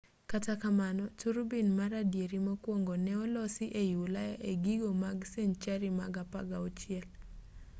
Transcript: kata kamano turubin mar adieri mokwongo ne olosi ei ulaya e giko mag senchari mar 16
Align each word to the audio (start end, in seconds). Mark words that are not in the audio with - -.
kata 0.27 0.55
kamano 0.61 1.03
turubin 1.19 1.67
mar 1.79 1.91
adieri 2.01 2.39
mokwongo 2.47 2.93
ne 3.05 3.13
olosi 3.23 3.65
ei 3.81 3.93
ulaya 4.05 4.35
e 4.51 4.53
giko 4.63 4.89
mag 5.03 5.17
senchari 5.33 5.89
mar 5.99 6.09
16 6.11 7.05